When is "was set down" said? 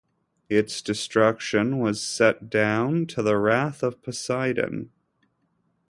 1.77-3.05